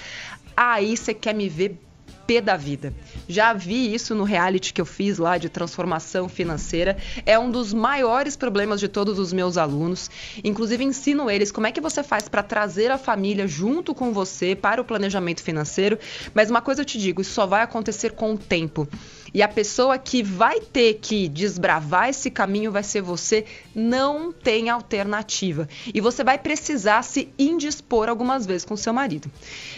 [0.55, 1.84] aí você quer me ver
[2.27, 2.93] pé da vida.
[3.27, 6.97] Já vi isso no reality que eu fiz lá de transformação financeira.
[7.25, 10.09] É um dos maiores problemas de todos os meus alunos.
[10.43, 14.55] Inclusive ensino eles como é que você faz para trazer a família junto com você
[14.55, 15.97] para o planejamento financeiro.
[16.33, 18.87] Mas uma coisa eu te digo, isso só vai acontecer com o tempo.
[19.33, 23.45] E a pessoa que vai ter que desbravar esse caminho vai ser você.
[23.73, 25.67] Não tem alternativa.
[25.93, 29.29] E você vai precisar se indispor algumas vezes com seu marido.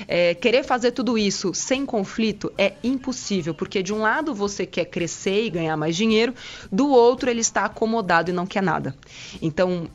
[0.08, 4.86] É, querer fazer tudo isso sem conflito é impossível, porque de um lado você quer
[4.86, 6.34] crescer e ganhar mais dinheiro,
[6.72, 8.96] do outro ele está acomodado e não quer nada.
[9.42, 9.88] Então,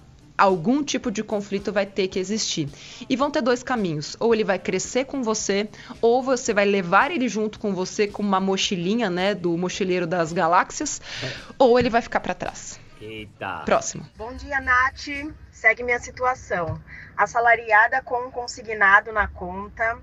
[0.43, 2.69] algum tipo de conflito vai ter que existir.
[3.09, 5.69] E vão ter dois caminhos: ou ele vai crescer com você,
[6.01, 10.33] ou você vai levar ele junto com você com uma mochilinha, né, do mochileiro das
[10.33, 11.55] galáxias, é.
[11.59, 12.81] ou ele vai ficar para trás.
[13.01, 13.63] Eita.
[13.65, 14.05] Próximo.
[14.17, 15.09] Bom dia, Nath.
[15.51, 16.81] Segue minha situação.
[17.17, 19.99] Assalariada com um consignado na conta.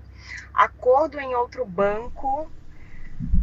[0.54, 2.50] acordo em outro banco.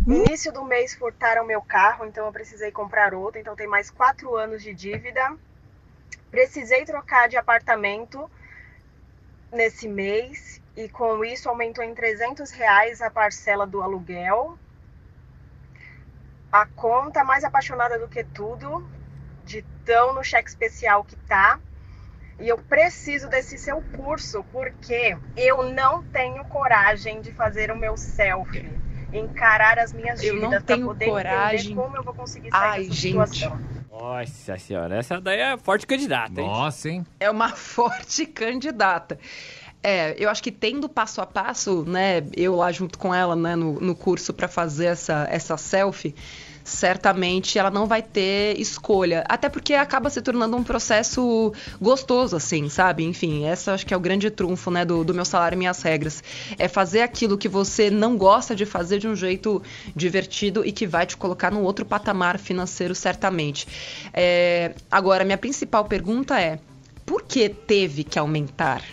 [0.08, 3.40] Início do mês furtaram meu carro, então eu precisei comprar outro.
[3.40, 5.36] Então tem mais quatro anos de dívida.
[6.30, 8.30] Precisei trocar de apartamento
[9.52, 14.58] nesse mês e com isso aumentou em 300 reais a parcela do aluguel.
[16.52, 18.88] A conta mais apaixonada do que tudo,
[19.44, 21.60] de tão no cheque especial que tá.
[22.40, 27.98] E eu preciso desse seu curso porque eu não tenho coragem de fazer o meu
[27.98, 28.70] selfie,
[29.12, 31.72] encarar as minhas dívidas para poder coragem.
[31.72, 33.32] entender como eu vou conseguir sair Ai, dessa gente.
[33.32, 33.77] situação.
[34.00, 36.48] Nossa senhora, essa daí é forte candidata, hein?
[36.48, 37.06] Nossa, hein?
[37.20, 39.18] É uma forte candidata.
[39.82, 43.56] É, eu acho que tendo passo a passo, né, eu lá junto com ela, né,
[43.56, 46.16] no, no curso para fazer essa, essa selfie,
[46.68, 49.24] certamente ela não vai ter escolha.
[49.30, 53.04] Até porque acaba se tornando um processo gostoso, assim, sabe?
[53.04, 55.82] Enfim, essa acho que é o grande trunfo, né, do, do meu salário e minhas
[55.82, 56.24] regras.
[56.60, 59.64] É fazer aquilo que você não gosta de fazer de um jeito
[59.96, 63.66] divertido e que vai te colocar num outro patamar financeiro, certamente.
[64.14, 66.60] É, agora, minha principal pergunta é:
[67.06, 68.84] por que teve que aumentar?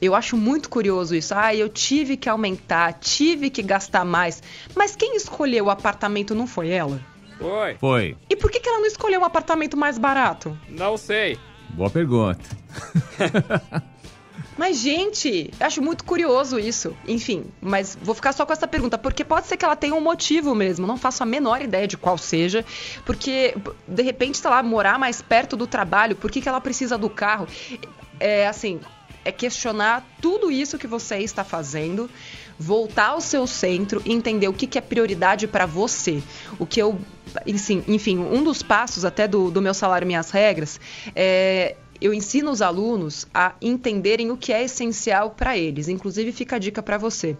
[0.00, 1.34] Eu acho muito curioso isso.
[1.34, 4.42] Ah, eu tive que aumentar, tive que gastar mais.
[4.74, 7.00] Mas quem escolheu o apartamento não foi ela?
[7.38, 7.76] Foi.
[7.78, 8.16] Foi.
[8.28, 10.58] E por que, que ela não escolheu um apartamento mais barato?
[10.68, 11.38] Não sei.
[11.70, 12.40] Boa pergunta.
[14.58, 16.96] Mas, gente, acho muito curioso isso.
[17.06, 20.00] Enfim, mas vou ficar só com essa pergunta, porque pode ser que ela tenha um
[20.00, 20.84] motivo mesmo.
[20.84, 22.64] Não faço a menor ideia de qual seja.
[23.06, 23.54] Porque,
[23.86, 27.08] de repente, sei lá, morar mais perto do trabalho, por que, que ela precisa do
[27.08, 27.46] carro?
[28.18, 28.80] É assim,
[29.24, 32.10] é questionar tudo isso que você está fazendo,
[32.58, 36.22] voltar ao seu centro e entender o que, que é prioridade para você.
[36.58, 36.98] O que eu.
[37.86, 40.80] Enfim, um dos passos até do, do meu salário Minhas Regras
[41.14, 45.88] é eu ensino os alunos a entenderem o que é essencial para eles.
[45.88, 47.36] Inclusive, fica a dica para você.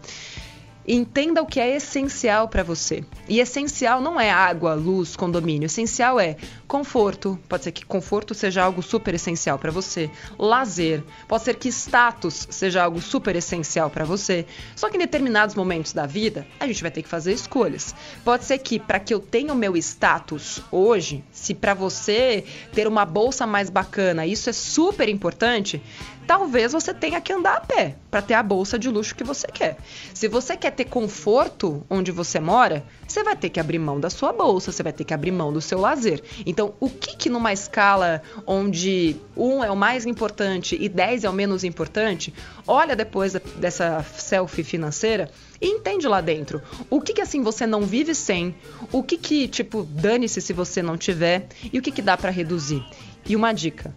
[0.91, 3.05] Entenda o que é essencial para você.
[3.29, 5.67] E essencial não é água, luz, condomínio.
[5.67, 6.35] Essencial é
[6.67, 7.39] conforto.
[7.47, 10.11] Pode ser que conforto seja algo super essencial para você.
[10.39, 11.05] Lazer.
[11.29, 14.47] Pode ser que status seja algo super essencial para você.
[14.75, 17.95] Só que em determinados momentos da vida, a gente vai ter que fazer escolhas.
[18.25, 22.89] Pode ser que para que eu tenha o meu status hoje, se para você ter
[22.89, 25.83] uma bolsa mais bacana, isso é super importante,
[26.29, 29.47] talvez você tenha que andar a pé para ter a bolsa de luxo que você
[29.47, 29.79] quer.
[30.13, 34.11] Se você quer ter conforto onde você mora, você vai ter que abrir mão da
[34.11, 36.23] sua bolsa, você vai ter que abrir mão do seu lazer.
[36.45, 41.31] Então, o que que numa escala onde um é o mais importante e dez é
[41.31, 42.35] o menos importante,
[42.67, 46.61] olha depois dessa selfie financeira e entende lá dentro.
[46.91, 48.55] O que que assim você não vive sem?
[48.93, 51.49] O que que, tipo, dane-se se você não tiver?
[51.73, 52.85] E o que que dá para reduzir?
[53.27, 53.95] E uma dica,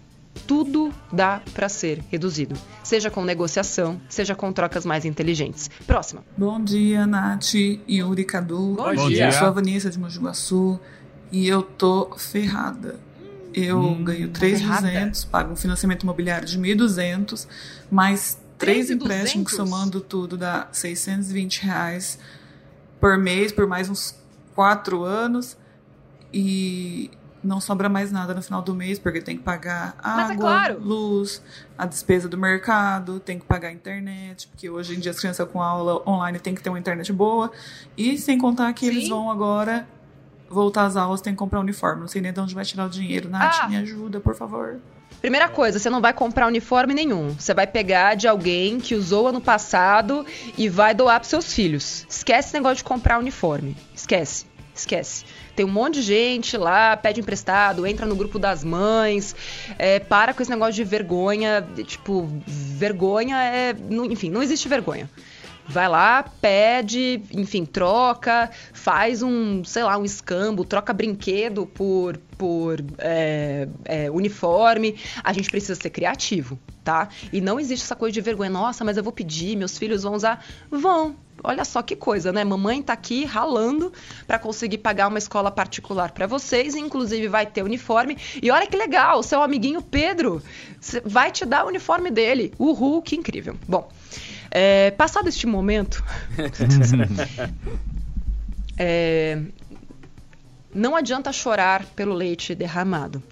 [0.47, 5.69] tudo dá para ser reduzido, seja com negociação, seja com trocas mais inteligentes.
[5.85, 6.23] Próxima.
[6.37, 8.75] Bom dia, Nath, Yuri, Cadu.
[8.75, 9.27] Bom, Bom dia.
[9.27, 10.79] Eu sou a Vanessa de Mogi Guaçu
[11.31, 12.99] e eu tô ferrada.
[13.53, 17.47] Eu hum, ganho 3.200, pago um financiamento imobiliário de 1.200,
[17.89, 22.19] mais três empréstimos somando tudo dá 620 reais
[22.99, 24.15] por mês por mais uns
[24.53, 25.57] quatro anos
[26.31, 27.09] e
[27.43, 30.37] não sobra mais nada no final do mês, porque tem que pagar é água, é
[30.37, 30.79] claro.
[30.79, 31.41] luz,
[31.77, 35.47] a despesa do mercado, tem que pagar a internet, porque hoje em dia as crianças
[35.49, 37.51] com aula online tem que ter uma internet boa.
[37.97, 38.91] E sem contar que Sim.
[38.91, 39.87] eles vão agora
[40.49, 42.01] voltar às aulas, tem que comprar uniforme.
[42.01, 43.29] Não sei nem de onde vai tirar o dinheiro.
[43.29, 43.69] Nath, ah.
[43.69, 44.79] me ajuda, por favor.
[45.21, 47.29] Primeira coisa, você não vai comprar uniforme nenhum.
[47.37, 50.25] Você vai pegar de alguém que usou ano passado
[50.57, 52.07] e vai doar para seus filhos.
[52.09, 53.77] Esquece esse negócio de comprar uniforme.
[53.93, 54.47] Esquece.
[54.81, 55.25] Esquece.
[55.55, 59.35] Tem um monte de gente lá, pede emprestado, entra no grupo das mães,
[59.77, 61.65] é, para com esse negócio de vergonha.
[61.85, 63.75] Tipo, vergonha é.
[64.09, 65.09] Enfim, não existe vergonha.
[65.67, 72.83] Vai lá, pede, enfim, troca, faz um, sei lá, um escambo, troca brinquedo por, por
[72.97, 74.97] é, é, uniforme.
[75.23, 77.07] A gente precisa ser criativo, tá?
[77.31, 78.49] E não existe essa coisa de vergonha.
[78.49, 80.43] Nossa, mas eu vou pedir, meus filhos vão usar.
[80.69, 82.43] Vão, Olha só que coisa, né?
[82.43, 83.91] Mamãe tá aqui ralando
[84.27, 88.17] para conseguir pagar uma escola particular para vocês, inclusive vai ter uniforme.
[88.41, 90.41] E olha que legal, o seu amiguinho Pedro
[91.03, 92.53] vai te dar o uniforme dele.
[92.59, 93.55] Uhul, que incrível.
[93.67, 93.89] Bom,
[94.51, 96.03] é, passado este momento,
[98.77, 99.41] é,
[100.73, 103.23] não adianta chorar pelo leite derramado.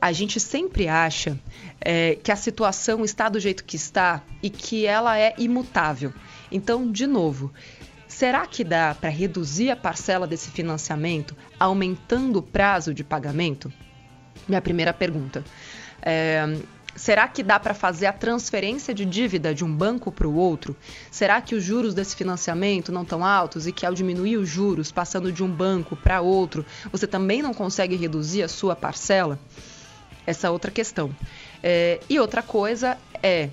[0.00, 1.38] A gente sempre acha
[1.80, 6.12] é, que a situação está do jeito que está e que ela é imutável.
[6.50, 7.52] Então, de novo,
[8.06, 13.72] será que dá para reduzir a parcela desse financiamento aumentando o prazo de pagamento?
[14.48, 15.44] Minha primeira pergunta.
[16.02, 16.56] É,
[16.96, 20.74] Será que dá para fazer a transferência de dívida de um banco para o outro?
[21.10, 24.90] Será que os juros desse financiamento não estão altos e que ao diminuir os juros,
[24.90, 29.38] passando de um banco para outro, você também não consegue reduzir a sua parcela?
[30.26, 31.14] Essa é outra questão.
[31.62, 33.50] É, e outra coisa é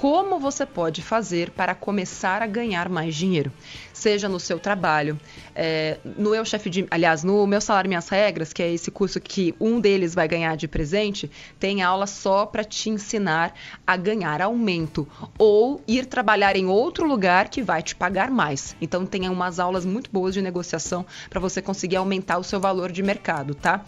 [0.00, 3.50] como você pode fazer para começar a ganhar mais dinheiro,
[3.94, 5.18] seja no seu trabalho,
[5.54, 9.18] é, no Eu Chefe de, aliás, no meu salário minhas regras, que é esse curso
[9.18, 13.54] que um deles vai ganhar de presente, tem aula só para te ensinar
[13.86, 18.76] a ganhar aumento ou ir trabalhar em outro lugar que vai te pagar mais.
[18.82, 22.92] Então tem umas aulas muito boas de negociação para você conseguir aumentar o seu valor
[22.92, 23.82] de mercado, tá?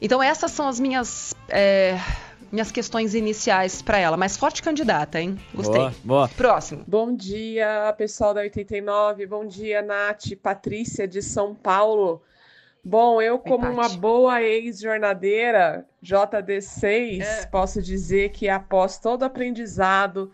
[0.00, 1.96] Então essas são as minhas é,
[2.52, 4.16] minhas questões iniciais para ela.
[4.16, 5.40] Mas forte candidata, hein?
[5.54, 5.80] Gostei.
[5.80, 6.28] Boa, boa.
[6.28, 6.84] Próximo.
[6.86, 9.26] Bom dia, pessoal da 89.
[9.26, 12.22] Bom dia, Nath, Patrícia de São Paulo.
[12.84, 17.46] Bom, eu, como Oi, uma boa ex-jornadeira, JD6, é.
[17.46, 20.30] posso dizer que após todo o aprendizado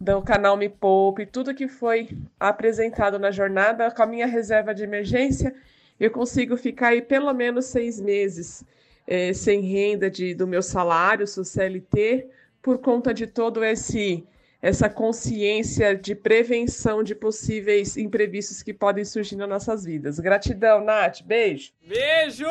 [0.00, 4.82] do canal Me Poupe, tudo que foi apresentado na jornada, com a minha reserva de
[4.82, 5.54] emergência,
[6.00, 8.64] eu consigo ficar aí pelo menos seis meses
[9.10, 12.28] é, sem renda de, do meu salário, sou CLT,
[12.62, 14.24] por conta de todo esse
[14.62, 20.20] essa consciência de prevenção de possíveis imprevistos que podem surgir nas nossas vidas.
[20.20, 21.22] Gratidão, Nath.
[21.24, 21.70] Beijo.
[21.82, 22.44] Beijo!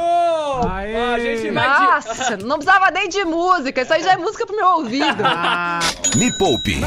[0.67, 0.95] Aê.
[0.95, 3.83] A gente vai Nossa, não precisava nem de música.
[3.83, 5.21] Isso aí já é música pro meu ouvido.
[5.23, 5.79] Ah.
[6.17, 6.77] Me Poupe.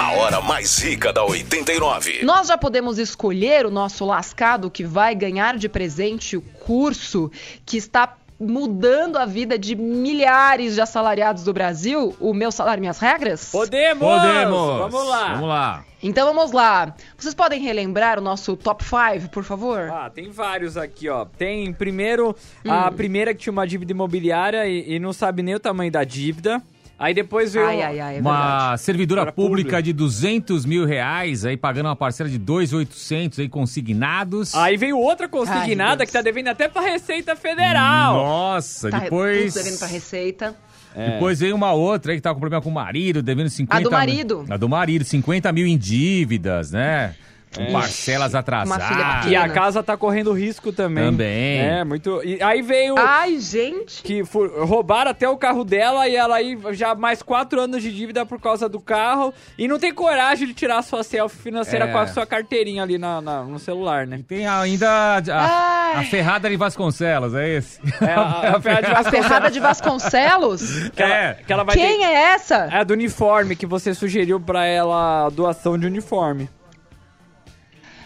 [0.00, 2.24] A hora mais rica da 89.
[2.24, 7.30] Nós já podemos escolher o nosso lascado que vai ganhar de presente o curso
[7.66, 12.98] que está mudando a vida de milhares de assalariados do Brasil, o meu salário, minhas
[12.98, 13.50] regras?
[13.50, 14.06] Podemos!
[14.06, 14.78] Podemos!
[14.78, 15.32] Vamos lá!
[15.34, 15.84] Vamos lá!
[16.02, 16.94] Então vamos lá.
[17.16, 19.90] Vocês podem relembrar o nosso top 5, por favor?
[19.90, 21.24] Ah, tem vários aqui, ó.
[21.24, 22.70] Tem primeiro hum.
[22.70, 26.04] a primeira que tinha uma dívida imobiliária e, e não sabe nem o tamanho da
[26.04, 26.62] dívida.
[26.98, 31.54] Aí depois veio ai, ai, ai, é uma servidora pública, de 200 mil reais, aí
[31.54, 34.54] pagando uma parcela de 2,800 aí consignados.
[34.54, 38.14] Aí veio outra consignada que tá devendo até pra Receita Federal.
[38.14, 39.52] Nossa, tá, depois...
[39.52, 40.56] devendo pra Receita.
[40.94, 41.10] É.
[41.10, 43.84] Depois veio uma outra aí que tava com problema com o marido, devendo 50 A
[43.84, 44.46] do marido.
[44.48, 47.14] A do marido, 50 mil em dívidas, né?
[47.58, 47.72] É.
[47.72, 49.30] Parcelas atrasadas.
[49.30, 51.04] E a casa tá correndo risco também.
[51.04, 51.60] Também.
[51.60, 52.20] É, muito.
[52.24, 52.94] E aí veio.
[52.98, 54.02] Ai, gente.
[54.02, 57.92] Que for, roubaram até o carro dela e ela aí já mais quatro anos de
[57.92, 59.32] dívida por causa do carro.
[59.58, 61.92] E não tem coragem de tirar a sua selfie financeira é.
[61.92, 64.18] com a sua carteirinha ali na, na, no celular, né?
[64.18, 64.88] E tem ainda
[65.30, 67.80] a, a, Ferrada de Vasconcelos, é esse?
[68.00, 69.26] É, a, a, Ferrada de Vasconcelos.
[69.26, 70.88] Ferrada de Vasconcelos?
[70.90, 71.34] que ela, é.
[71.46, 72.04] Que ela Quem ter...
[72.04, 72.68] é essa?
[72.70, 76.48] É a do uniforme que você sugeriu pra ela doação de uniforme.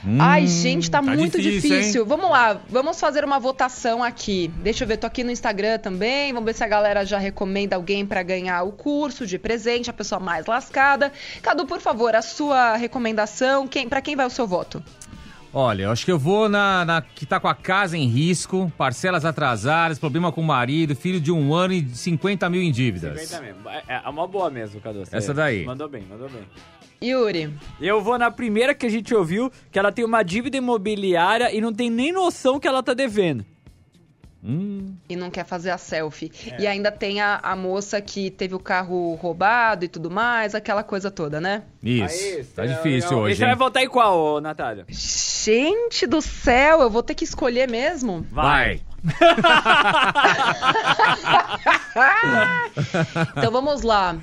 [0.05, 1.79] Hum, Ai, gente, tá, tá muito difícil.
[1.79, 2.07] difícil.
[2.07, 4.51] Vamos lá, vamos fazer uma votação aqui.
[4.63, 6.33] Deixa eu ver, tô aqui no Instagram também.
[6.33, 9.93] Vamos ver se a galera já recomenda alguém para ganhar o curso de presente, a
[9.93, 11.13] pessoa mais lascada.
[11.43, 14.83] Cadu, por favor, a sua recomendação, quem, para quem vai o seu voto?
[15.53, 18.73] Olha, eu acho que eu vou na, na, que tá com a casa em risco,
[18.79, 23.21] parcelas atrasadas, problema com o marido, filho de um ano e 50 mil em dívidas.
[23.23, 23.69] 50 mesmo.
[23.69, 25.03] É, é uma boa mesmo, Cadu.
[25.11, 25.65] Essa daí.
[25.65, 26.43] Mandou bem, mandou bem.
[27.03, 27.55] Yuri.
[27.81, 31.61] Eu vou na primeira que a gente ouviu, que ela tem uma dívida imobiliária e
[31.61, 33.45] não tem nem noção que ela tá devendo.
[34.43, 34.95] Hum.
[35.09, 36.33] E não quer fazer a selfie.
[36.53, 36.63] É.
[36.63, 40.83] E ainda tem a, a, moça que teve o carro roubado e tudo mais, aquela
[40.83, 41.63] coisa toda, né?
[41.83, 42.25] Isso.
[42.25, 43.35] Aí, tá é, difícil hoje.
[43.35, 44.87] E você vai votar em qual, Natália?
[44.89, 48.27] Gente do céu, eu vou ter que escolher mesmo?
[48.31, 48.81] Vai.
[53.37, 54.17] então vamos lá.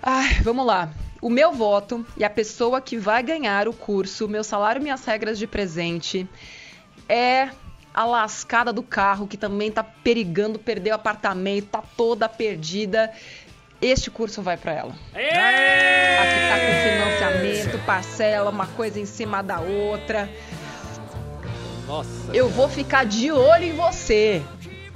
[0.03, 0.91] Ai, vamos lá.
[1.21, 5.39] O meu voto e a pessoa que vai ganhar o curso Meu Salário Minhas Regras
[5.39, 6.27] de Presente
[7.07, 7.51] é
[7.93, 13.13] a lascada do carro que também tá perigando perder o apartamento, tá toda perdida.
[13.83, 14.95] Este curso vai para ela.
[15.13, 20.31] Aqui tá com financiamento, parcela, uma coisa em cima da outra.
[21.87, 22.31] Nossa.
[22.33, 24.43] Eu vou ficar de olho em você.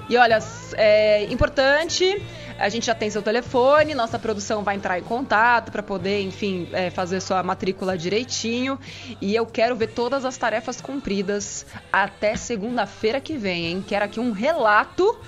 [0.09, 0.39] E olha,
[0.75, 2.23] é importante
[2.59, 6.69] a gente já tem seu telefone, nossa produção vai entrar em contato para poder, enfim,
[6.73, 8.79] é, fazer sua matrícula direitinho.
[9.21, 13.85] E eu quero ver todas as tarefas cumpridas até segunda-feira que vem, hein?
[13.87, 15.19] Quero aqui um relato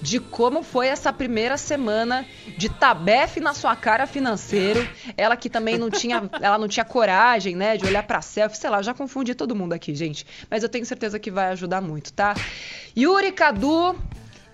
[0.00, 4.86] de como foi essa primeira semana de tabefe na sua cara financeiro.
[5.16, 8.70] Ela que também não tinha, ela não tinha coragem, né, de olhar para selfie, sei
[8.70, 10.26] lá, já confundi todo mundo aqui, gente.
[10.50, 12.34] Mas eu tenho certeza que vai ajudar muito, tá?
[12.96, 13.96] Yuri Cadu,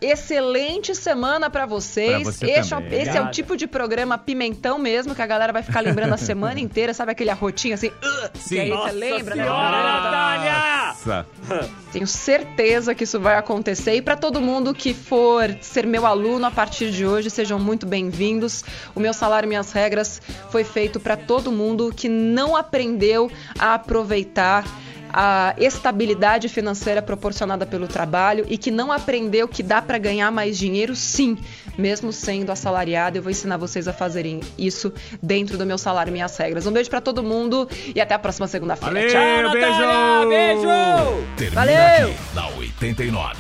[0.02, 2.22] Excelente semana para vocês.
[2.22, 5.52] Pra você esse, é, esse é, o tipo de programa pimentão mesmo, que a galera
[5.52, 7.88] vai ficar lembrando a semana inteira, sabe aquele arrotinho assim?
[7.88, 8.58] Uh, Sim.
[8.58, 9.44] aí Nossa você lembra, né?
[9.44, 10.92] Natália!
[11.92, 13.94] Tenho certeza que isso vai acontecer.
[13.94, 17.86] E para todo mundo que for ser meu aluno a partir de hoje, sejam muito
[17.86, 18.64] bem-vindos.
[18.94, 24.64] O meu salário, minhas regras foi feito para todo mundo que não aprendeu a aproveitar
[25.12, 30.56] a estabilidade financeira proporcionada pelo trabalho e que não aprendeu que dá para ganhar mais
[30.56, 31.36] dinheiro, sim,
[31.76, 33.18] mesmo sendo assalariado.
[33.18, 34.92] Eu vou ensinar vocês a fazerem isso
[35.22, 36.66] dentro do meu salário e minhas regras.
[36.66, 39.08] Um beijo para todo mundo e até a próxima segunda-feira.
[39.08, 40.28] Tchau, Natália!
[40.28, 41.26] Beijo!
[41.36, 42.08] Termina Valeu!
[42.08, 43.36] aqui, na 89.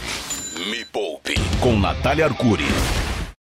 [0.70, 2.64] Me Poupe, com Natália Arcuri.